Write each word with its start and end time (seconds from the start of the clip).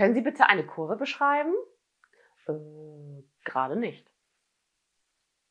Können 0.00 0.14
Sie 0.14 0.22
bitte 0.22 0.46
eine 0.46 0.64
Kurve 0.64 0.96
beschreiben? 0.96 1.52
Äh, 2.48 3.22
gerade 3.44 3.76
nicht. 3.76 4.09